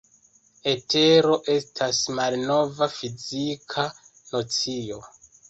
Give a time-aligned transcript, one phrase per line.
[0.69, 5.01] Etero estas malnova fizika nocio.